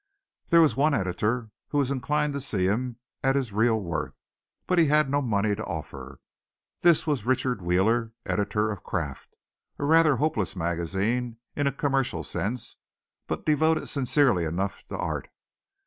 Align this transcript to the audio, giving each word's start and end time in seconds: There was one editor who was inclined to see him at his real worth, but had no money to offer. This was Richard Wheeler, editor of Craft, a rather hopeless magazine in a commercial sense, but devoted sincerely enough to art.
There 0.49 0.61
was 0.61 0.75
one 0.75 0.95
editor 0.95 1.51
who 1.67 1.77
was 1.77 1.91
inclined 1.91 2.33
to 2.33 2.41
see 2.41 2.65
him 2.65 2.97
at 3.23 3.35
his 3.35 3.51
real 3.53 3.79
worth, 3.79 4.15
but 4.65 4.79
had 4.79 5.11
no 5.11 5.21
money 5.21 5.53
to 5.53 5.63
offer. 5.63 6.19
This 6.81 7.05
was 7.05 7.23
Richard 7.23 7.61
Wheeler, 7.61 8.11
editor 8.25 8.71
of 8.71 8.81
Craft, 8.81 9.35
a 9.77 9.85
rather 9.85 10.15
hopeless 10.15 10.55
magazine 10.55 11.37
in 11.55 11.67
a 11.67 11.71
commercial 11.71 12.23
sense, 12.23 12.77
but 13.27 13.45
devoted 13.45 13.85
sincerely 13.89 14.43
enough 14.43 14.83
to 14.87 14.97
art. 14.97 15.29